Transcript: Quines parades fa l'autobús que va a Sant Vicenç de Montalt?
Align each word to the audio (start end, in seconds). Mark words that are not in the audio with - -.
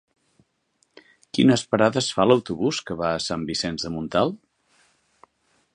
Quines 1.37 1.63
parades 1.73 2.09
fa 2.19 2.25
l'autobús 2.29 2.81
que 2.89 2.99
va 3.03 3.11
a 3.17 3.21
Sant 3.27 3.45
Vicenç 3.53 3.87
de 3.89 3.95
Montalt? 3.99 4.43